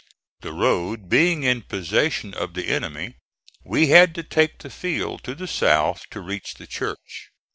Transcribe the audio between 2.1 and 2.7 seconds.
of the